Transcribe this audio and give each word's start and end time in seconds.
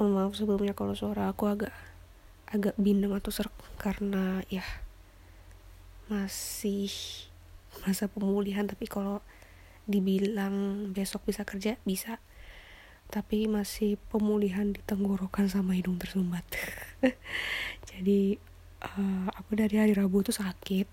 mohon 0.00 0.16
maaf 0.16 0.32
sebelumnya 0.32 0.72
kalau 0.72 0.96
suara 0.96 1.28
aku 1.28 1.44
agak 1.44 1.76
agak 2.48 2.72
bindeng 2.80 3.12
atau 3.12 3.28
serak 3.28 3.52
karena 3.76 4.40
ya 4.48 4.64
masih 6.08 6.88
masa 7.84 8.08
pemulihan. 8.08 8.64
Tapi 8.64 8.88
kalau 8.88 9.20
dibilang 9.84 10.88
besok 10.96 11.28
bisa 11.28 11.44
kerja 11.44 11.76
bisa. 11.84 12.16
Tapi 13.12 13.44
masih 13.44 14.00
pemulihan 14.08 14.72
di 14.72 14.80
tenggorokan 14.88 15.52
sama 15.52 15.76
hidung 15.76 16.00
tersumbat. 16.00 16.48
Jadi 17.92 18.40
uh, 18.80 19.28
aku 19.36 19.52
dari 19.52 19.76
hari 19.76 19.92
Rabu 19.92 20.24
tuh 20.24 20.32
sakit. 20.32 20.88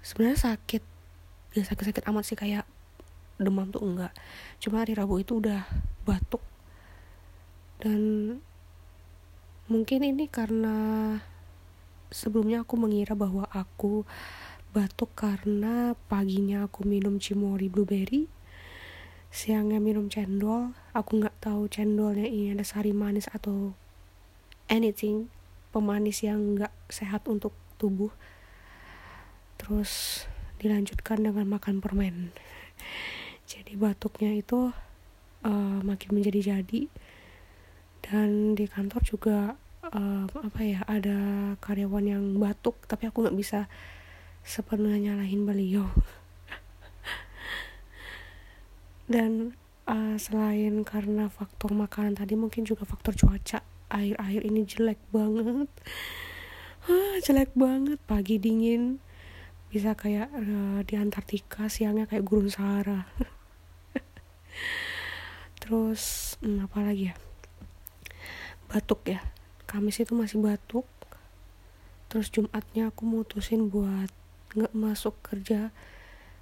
Sebenarnya 0.00 0.56
sakit 0.56 0.82
gak 1.52 1.68
sakit-sakit 1.68 2.04
amat 2.08 2.24
sih 2.24 2.38
kayak 2.40 2.64
demam 3.36 3.68
tuh 3.68 3.84
enggak. 3.84 4.16
Cuma 4.56 4.80
hari 4.80 4.96
Rabu 4.96 5.20
itu 5.20 5.36
udah 5.36 5.68
batuk 6.08 6.40
dan 7.82 8.00
mungkin 9.66 10.00
ini 10.06 10.30
karena 10.30 10.76
sebelumnya 12.08 12.62
aku 12.62 12.78
mengira 12.78 13.12
bahwa 13.12 13.44
aku 13.50 14.06
batuk 14.70 15.12
karena 15.16 15.96
paginya 16.06 16.68
aku 16.68 16.84
minum 16.84 17.16
cimori 17.16 17.66
blueberry 17.72 18.28
siangnya 19.36 19.82
minum 19.84 20.08
cendol. 20.08 20.72
Aku 20.96 21.20
nggak 21.20 21.44
tahu 21.44 21.68
cendolnya 21.68 22.24
ini 22.24 22.56
ada 22.56 22.64
sari 22.64 22.96
manis 22.96 23.28
atau 23.28 23.76
anything 24.72 25.28
pemanis 25.76 26.24
yang 26.24 26.56
nggak 26.56 26.72
sehat 26.88 27.28
untuk 27.28 27.52
tubuh. 27.76 28.08
Terus 29.60 30.24
dilanjutkan 30.56 31.20
dengan 31.20 31.44
makan 31.52 31.84
permen. 31.84 32.32
Jadi 33.52 33.76
batuknya 33.76 34.32
itu 34.32 34.72
uh, 35.44 35.78
makin 35.84 36.10
menjadi 36.16 36.58
jadi 36.58 36.90
dan 38.06 38.54
di 38.54 38.70
kantor 38.70 39.02
juga 39.02 39.38
uh, 39.90 40.24
apa 40.30 40.60
ya 40.62 40.80
ada 40.86 41.18
karyawan 41.58 42.06
yang 42.06 42.24
batuk 42.38 42.78
tapi 42.86 43.10
aku 43.10 43.26
nggak 43.26 43.38
bisa 43.38 43.66
sepenuhnya 44.46 45.10
nyalahin 45.10 45.42
beliau. 45.42 45.90
Dan 49.12 49.58
uh, 49.90 50.14
selain 50.22 50.86
karena 50.86 51.26
faktor 51.26 51.74
makanan 51.74 52.14
tadi 52.14 52.38
mungkin 52.38 52.62
juga 52.62 52.86
faktor 52.86 53.18
cuaca. 53.18 53.66
Air-air 53.86 54.42
ini 54.46 54.66
jelek 54.66 54.98
banget. 55.10 55.70
Ah, 56.86 57.18
jelek 57.22 57.54
banget. 57.58 57.98
Pagi 58.06 58.38
dingin. 58.38 59.02
Bisa 59.66 59.98
kayak 59.98 60.30
uh, 60.30 60.78
di 60.86 60.94
Antartika 60.94 61.66
siangnya 61.66 62.06
kayak 62.06 62.22
gurun 62.22 62.46
Sahara. 62.46 63.02
Terus 65.62 66.34
hmm, 66.38 66.70
apa 66.70 66.78
lagi 66.86 67.10
ya 67.10 67.25
batuk 68.68 69.06
ya. 69.06 69.20
Kamis 69.66 70.02
itu 70.02 70.14
masih 70.14 70.42
batuk. 70.42 70.86
Terus 72.06 72.30
Jumatnya 72.30 72.94
aku 72.94 73.02
mutusin 73.02 73.70
buat 73.70 74.10
nggak 74.54 74.72
masuk 74.72 75.18
kerja 75.26 75.74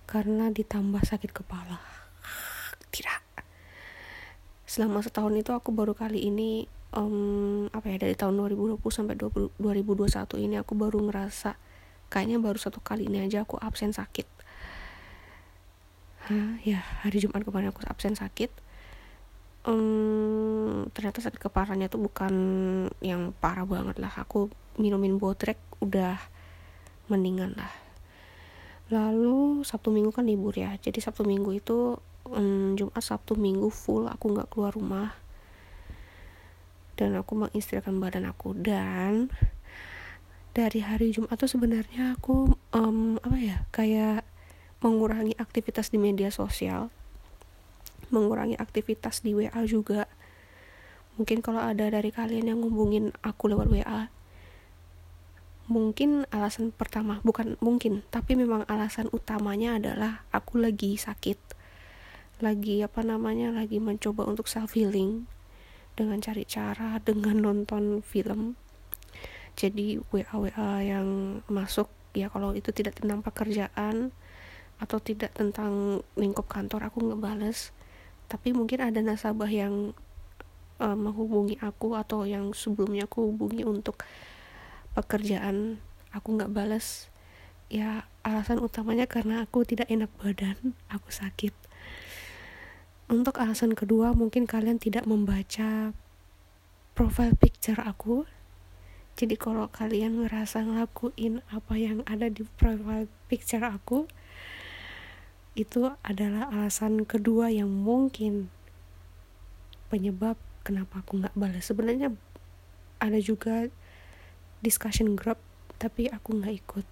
karena 0.05 0.53
ditambah 0.53 1.01
sakit 1.03 1.33
kepala. 1.33 1.81
Tidak 2.93 3.25
selama 4.75 5.07
setahun 5.07 5.39
itu 5.39 5.55
aku 5.55 5.71
baru 5.71 5.95
kali 5.95 6.27
ini 6.27 6.67
um, 6.99 7.71
apa 7.71 7.95
ya 7.95 8.03
dari 8.03 8.19
tahun 8.19 8.35
2020 8.35 8.83
sampai 8.91 9.15
20, 9.15 9.55
2021 9.63 10.35
ini 10.51 10.59
aku 10.59 10.75
baru 10.75 10.99
ngerasa 10.99 11.55
kayaknya 12.11 12.43
baru 12.43 12.59
satu 12.59 12.83
kali 12.83 13.07
ini 13.07 13.23
aja 13.23 13.47
aku 13.47 13.55
absen 13.63 13.95
sakit. 13.95 14.27
Hah, 16.27 16.59
ya 16.67 16.83
hari 17.07 17.23
Jumat 17.23 17.47
kemarin 17.47 17.71
aku 17.71 17.87
absen 17.87 18.19
sakit 18.19 18.51
um, 19.65 20.89
ternyata 20.93 21.25
sakit 21.25 21.41
kepalanya 21.41 21.89
tuh 21.89 22.01
bukan 22.01 22.35
yang 23.01 23.33
parah 23.37 23.65
banget 23.65 23.97
lah. 24.01 24.13
Aku 24.21 24.53
minumin 24.77 25.17
botrek 25.17 25.59
udah 25.81 26.21
mendingan 27.09 27.57
lah. 27.57 27.73
Lalu 28.93 29.65
Sabtu 29.65 29.89
Minggu 29.89 30.13
kan 30.13 30.29
libur 30.29 30.53
ya. 30.55 30.77
Jadi 30.77 31.01
Sabtu 31.01 31.25
Minggu 31.25 31.57
itu 31.57 31.97
um, 32.29 32.77
Jumat 32.77 33.01
Sabtu 33.01 33.37
Minggu 33.37 33.73
full 33.73 34.09
aku 34.09 34.37
nggak 34.37 34.49
keluar 34.53 34.73
rumah. 34.77 35.17
Dan 36.95 37.19
aku 37.19 37.35
mengistirahatkan 37.35 37.99
badan 37.99 38.29
aku. 38.29 38.55
Dan 38.55 39.33
dari 40.55 40.85
hari 40.85 41.11
Jumat 41.11 41.35
tuh 41.35 41.51
sebenarnya 41.51 42.15
aku 42.15 42.55
um, 42.71 43.19
apa 43.19 43.37
ya 43.41 43.57
kayak 43.75 44.23
mengurangi 44.79 45.35
aktivitas 45.41 45.91
di 45.91 45.99
media 45.99 46.31
sosial 46.31 46.93
mengurangi 48.11 48.59
aktivitas 48.59 49.23
di 49.25 49.33
WA 49.33 49.63
juga. 49.65 50.11
Mungkin 51.17 51.41
kalau 51.41 51.63
ada 51.63 51.87
dari 51.87 52.11
kalian 52.11 52.51
yang 52.51 52.59
ngubungin 52.61 53.15
aku 53.23 53.53
lewat 53.53 53.71
WA 53.71 54.11
mungkin 55.65 56.29
alasan 56.29 56.77
pertama 56.77 57.25
bukan 57.25 57.57
mungkin 57.65 58.05
tapi 58.13 58.37
memang 58.37 58.69
alasan 58.69 59.09
utamanya 59.17 59.81
adalah 59.81 60.25
aku 60.29 60.61
lagi 60.61 61.01
sakit. 61.01 61.41
Lagi 62.45 62.85
apa 62.85 63.01
namanya 63.01 63.55
lagi 63.55 63.81
mencoba 63.81 64.29
untuk 64.29 64.51
self 64.51 64.77
healing 64.77 65.25
dengan 65.97 66.21
cari 66.21 66.45
cara 66.45 67.01
dengan 67.01 67.41
nonton 67.41 68.05
film. 68.05 68.59
Jadi 69.57 70.03
WA 70.13 70.35
WA 70.37 70.83
yang 70.85 71.41
masuk 71.49 71.89
ya 72.13 72.29
kalau 72.29 72.53
itu 72.53 72.69
tidak 72.75 73.01
tentang 73.01 73.25
pekerjaan 73.25 74.13
atau 74.83 74.99
tidak 74.99 75.33
tentang 75.33 76.03
lingkup 76.19 76.51
kantor 76.51 76.91
aku 76.91 76.99
nggak 77.09 77.23
bales 77.23 77.71
tapi 78.35 78.51
mungkin 78.51 78.83
ada 78.83 78.99
nasabah 78.99 79.47
yang 79.47 79.95
uh, 80.83 80.99
menghubungi 80.99 81.55
aku 81.63 81.95
atau 81.95 82.27
yang 82.27 82.51
sebelumnya 82.51 83.07
aku 83.07 83.31
hubungi 83.31 83.63
untuk 83.63 84.03
pekerjaan 84.99 85.79
aku 86.11 86.35
nggak 86.35 86.51
balas 86.51 87.15
ya 87.71 88.11
alasan 88.27 88.59
utamanya 88.59 89.07
karena 89.07 89.47
aku 89.47 89.63
tidak 89.63 89.87
enak 89.87 90.11
badan 90.19 90.75
aku 90.91 91.15
sakit. 91.15 91.55
Untuk 93.07 93.39
alasan 93.39 93.79
kedua 93.79 94.11
mungkin 94.19 94.51
kalian 94.51 94.83
tidak 94.83 95.07
membaca 95.07 95.95
profile 96.99 97.39
picture 97.39 97.79
aku. 97.79 98.27
Jadi 99.15 99.39
kalau 99.39 99.71
kalian 99.71 100.27
ngerasa 100.27 100.67
ngelakuin 100.67 101.39
apa 101.55 101.79
yang 101.79 102.03
ada 102.11 102.27
di 102.27 102.43
profile 102.59 103.07
picture 103.31 103.63
aku 103.63 104.11
itu 105.55 105.87
adalah 106.03 106.51
alasan 106.51 107.07
kedua 107.07 107.47
yang 107.47 107.71
mungkin 107.71 108.51
penyebab 109.87 110.35
kenapa 110.67 111.07
aku 111.07 111.23
nggak 111.23 111.39
balas. 111.39 111.71
Sebenarnya 111.71 112.11
ada 112.99 113.19
juga 113.23 113.71
discussion 114.59 115.15
group 115.15 115.39
tapi 115.79 116.11
aku 116.11 116.43
nggak 116.43 116.55
ikut. 116.59 116.89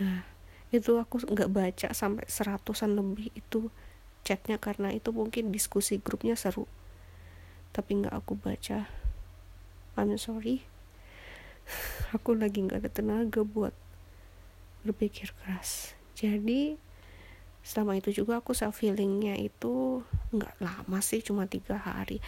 Nah 0.00 0.24
itu 0.72 0.96
aku 0.96 1.20
nggak 1.20 1.52
baca 1.52 1.88
sampai 1.92 2.24
seratusan 2.24 2.96
lebih 2.96 3.28
itu 3.36 3.68
chatnya 4.24 4.56
karena 4.56 4.88
itu 4.88 5.12
mungkin 5.12 5.52
diskusi 5.52 6.00
grupnya 6.00 6.32
seru. 6.32 6.64
Tapi 7.76 8.00
nggak 8.00 8.16
aku 8.16 8.40
baca. 8.40 8.88
I'm 10.00 10.16
sorry. 10.16 10.64
Aku 12.16 12.32
lagi 12.32 12.64
nggak 12.64 12.84
ada 12.84 12.90
tenaga 12.90 13.44
buat 13.44 13.76
berpikir 14.88 15.36
keras. 15.36 15.92
Jadi 16.16 16.76
selama 17.62 17.98
itu 17.98 18.10
juga 18.10 18.42
aku 18.42 18.52
self 18.52 18.82
healingnya 18.82 19.38
itu 19.38 20.02
nggak 20.34 20.58
lama 20.58 20.98
sih 20.98 21.22
cuma 21.22 21.46
tiga 21.46 21.78
hari. 21.78 22.18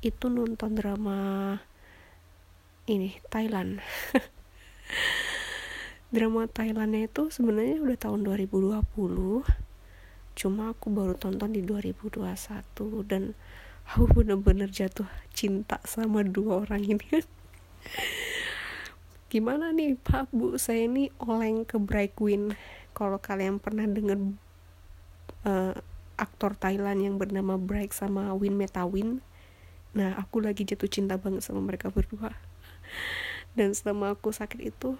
Itu 0.00 0.30
nonton 0.30 0.78
drama 0.78 1.58
ini 2.86 3.18
Thailand. 3.28 3.82
Drama 6.14 6.46
Thailandnya 6.46 7.10
itu 7.10 7.26
sebenarnya 7.26 7.82
udah 7.82 7.98
tahun 7.98 8.22
2020 8.22 9.42
cuma 10.34 10.74
aku 10.74 10.86
baru 10.90 11.14
tonton 11.18 11.50
di 11.54 11.62
2021 11.62 12.22
dan 13.06 13.34
aku 13.90 14.06
bener-bener 14.22 14.70
jatuh 14.70 15.10
cinta 15.34 15.82
sama 15.82 16.22
dua 16.22 16.62
orang 16.62 16.86
ini. 16.86 17.08
Gimana 19.32 19.74
nih 19.74 19.98
pak? 19.98 20.30
Bu 20.30 20.54
saya 20.54 20.86
ini 20.86 21.10
oleng 21.18 21.66
ke 21.66 21.82
Queen 22.14 22.54
kalau 22.94 23.18
kalian 23.18 23.58
pernah 23.58 23.82
denger 23.82 24.18
uh, 25.44 25.76
aktor 26.14 26.54
Thailand 26.58 27.02
yang 27.02 27.16
bernama 27.20 27.60
Bright 27.60 27.94
sama 27.94 28.32
Win 28.34 28.58
Metawin. 28.58 29.20
Nah 29.94 30.18
aku 30.18 30.42
lagi 30.42 30.66
jatuh 30.66 30.90
cinta 30.90 31.20
banget 31.20 31.46
sama 31.46 31.62
mereka 31.62 31.90
berdua. 31.92 32.34
Dan 33.56 33.76
selama 33.76 34.18
aku 34.18 34.34
sakit 34.34 34.60
itu 34.60 34.98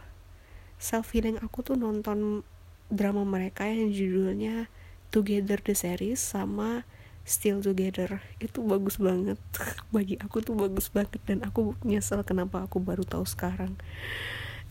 self 0.78 1.10
healing 1.14 1.40
aku 1.42 1.64
tuh 1.66 1.76
nonton 1.78 2.46
drama 2.92 3.24
mereka 3.26 3.66
yang 3.66 3.90
judulnya 3.90 4.68
Together 5.10 5.58
the 5.62 5.74
Series 5.74 6.18
sama 6.18 6.86
Still 7.24 7.64
Together. 7.64 8.20
Itu 8.38 8.62
bagus 8.66 9.00
banget. 9.00 9.38
Bagi 9.94 10.20
aku 10.20 10.42
tuh 10.42 10.54
bagus 10.54 10.90
banget 10.90 11.18
dan 11.26 11.42
aku 11.46 11.74
nyesel 11.82 12.22
kenapa 12.26 12.66
aku 12.66 12.78
baru 12.82 13.02
tahu 13.02 13.26
sekarang 13.26 13.78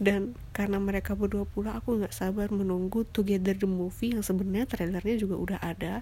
dan 0.01 0.34
karena 0.57 0.81
mereka 0.81 1.13
berdua 1.13 1.45
pula 1.45 1.78
aku 1.78 2.01
nggak 2.01 2.13
sabar 2.13 2.50
menunggu 2.50 3.06
Together 3.13 3.54
the 3.54 3.69
Movie 3.69 4.18
yang 4.18 4.25
sebenarnya 4.25 4.66
trailernya 4.66 5.16
juga 5.22 5.36
udah 5.38 5.60
ada. 5.62 6.01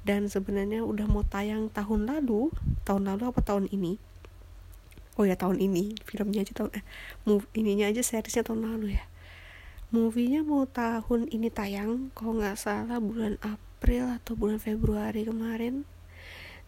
Dan 0.00 0.32
sebenarnya 0.32 0.80
udah 0.80 1.04
mau 1.08 1.24
tayang 1.24 1.68
tahun 1.72 2.08
lalu 2.08 2.48
tahun 2.88 3.08
lalu 3.08 3.22
apa 3.32 3.40
tahun 3.44 3.68
ini? 3.68 4.00
Oh 5.20 5.28
ya 5.28 5.36
tahun 5.36 5.60
ini. 5.60 5.96
Filmnya 6.04 6.44
aja 6.44 6.52
tahun 6.56 6.72
eh 6.80 6.84
move 7.28 7.44
ininya 7.52 7.88
aja 7.88 8.00
seriesnya 8.00 8.44
tahun 8.44 8.64
lalu 8.64 8.96
ya. 8.96 9.04
Movie-nya 9.90 10.46
mau 10.46 10.64
tahun 10.70 11.28
ini 11.34 11.50
tayang 11.50 12.14
kalau 12.14 12.38
nggak 12.38 12.56
salah 12.56 13.02
bulan 13.02 13.36
April 13.42 14.08
atau 14.22 14.38
bulan 14.38 14.56
Februari 14.62 15.28
kemarin. 15.28 15.84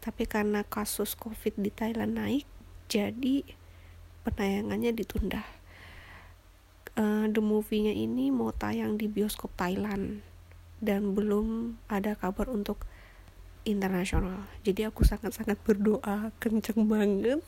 Tapi 0.02 0.26
karena 0.26 0.66
kasus 0.66 1.14
covid 1.14 1.54
di 1.56 1.70
Thailand 1.70 2.18
naik 2.18 2.44
jadi 2.90 3.46
penayangannya 4.26 4.90
ditunda 4.92 5.61
uh, 6.96 7.26
the 7.28 7.42
movie-nya 7.42 7.92
ini 7.92 8.28
mau 8.28 8.52
tayang 8.52 9.00
di 9.00 9.08
bioskop 9.08 9.52
Thailand 9.56 10.20
dan 10.82 11.14
belum 11.14 11.78
ada 11.86 12.18
kabar 12.18 12.50
untuk 12.50 12.82
internasional. 13.62 14.42
Jadi 14.66 14.90
aku 14.90 15.06
sangat-sangat 15.06 15.54
berdoa 15.62 16.34
kenceng 16.42 16.90
banget 16.90 17.42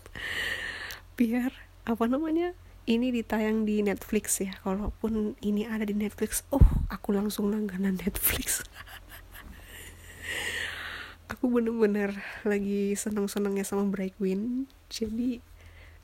biar 1.19 1.51
apa 1.87 2.05
namanya 2.07 2.55
ini 2.87 3.11
ditayang 3.11 3.67
di 3.67 3.83
Netflix 3.83 4.39
ya. 4.39 4.55
Kalaupun 4.63 5.35
ini 5.43 5.67
ada 5.67 5.83
di 5.83 5.97
Netflix 5.97 6.47
oh 6.55 6.63
aku 6.87 7.11
langsung 7.11 7.51
langganan 7.51 7.99
Netflix. 7.99 8.63
Aku 11.25 11.49
bener-bener 11.51 12.15
lagi 12.47 12.95
seneng-senengnya 12.95 13.65
sama 13.67 13.89
Queen 14.21 14.69
jadi 14.93 15.41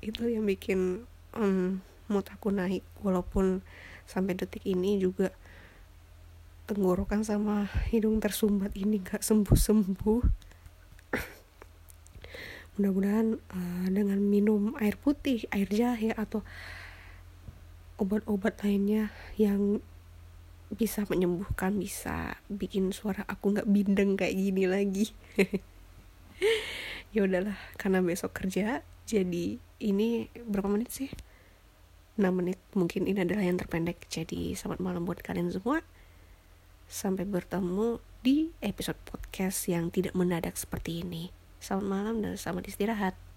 itu 0.00 0.22
yang 0.26 0.48
bikin 0.48 1.04
um, 1.36 1.84
mood 2.10 2.26
aku 2.28 2.50
naik. 2.50 2.82
Walaupun 3.00 3.62
sampai 4.04 4.34
detik 4.34 4.66
ini 4.66 4.98
juga 4.98 5.30
tenggorokan 6.66 7.22
sama 7.22 7.66
hidung 7.90 8.18
tersumbat 8.18 8.74
ini 8.74 8.98
gak 9.00 9.22
sembuh-sembuh. 9.22 10.22
Mudah-mudahan 12.78 13.38
uh, 13.38 13.86
dengan 13.90 14.18
minum 14.18 14.74
air 14.78 14.98
putih 14.98 15.46
air 15.54 15.70
jahe 15.70 16.10
atau 16.14 16.42
obat-obat 17.98 18.62
lainnya 18.66 19.12
yang 19.36 19.82
bisa 20.70 21.02
menyembuhkan 21.10 21.74
bisa 21.82 22.38
bikin 22.46 22.94
suara 22.94 23.26
aku 23.26 23.58
nggak 23.58 23.66
bindeng 23.66 24.14
kayak 24.14 24.34
gini 24.38 24.64
lagi. 24.66 25.06
Ya 27.10 27.26
udahlah 27.26 27.58
karena 27.74 27.98
besok 28.06 28.38
kerja 28.38 28.86
jadi 29.02 29.58
ini 29.82 30.30
berapa 30.46 30.70
menit 30.70 30.94
sih 30.94 31.10
6 32.20 32.28
menit. 32.30 32.60
Mungkin 32.76 33.08
ini 33.08 33.24
adalah 33.24 33.40
yang 33.40 33.56
terpendek. 33.56 34.04
Jadi 34.12 34.52
selamat 34.52 34.78
malam 34.84 35.08
buat 35.08 35.24
kalian 35.24 35.48
semua. 35.48 35.80
Sampai 36.84 37.24
bertemu 37.24 37.98
di 38.20 38.52
episode 38.60 39.00
podcast 39.08 39.64
yang 39.72 39.88
tidak 39.88 40.12
mendadak 40.12 40.60
seperti 40.60 41.00
ini. 41.00 41.32
Selamat 41.64 41.86
malam 41.88 42.14
dan 42.20 42.36
selamat 42.36 42.68
istirahat. 42.68 43.29